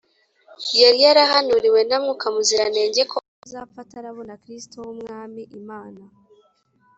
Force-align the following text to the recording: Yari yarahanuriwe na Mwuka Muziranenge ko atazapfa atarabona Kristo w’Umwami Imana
Yari 0.81 0.99
yarahanuriwe 1.05 1.79
na 1.89 1.97
Mwuka 2.03 2.25
Muziranenge 2.33 3.01
ko 3.11 3.15
atazapfa 3.25 3.79
atarabona 3.85 4.39
Kristo 4.43 4.75
w’Umwami 4.85 5.41
Imana 5.59 6.01